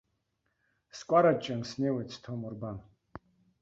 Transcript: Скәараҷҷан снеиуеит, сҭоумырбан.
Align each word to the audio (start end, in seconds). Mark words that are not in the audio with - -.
Скәараҷҷан 0.97 1.61
снеиуеит, 1.69 2.09
сҭоумырбан. 2.15 2.77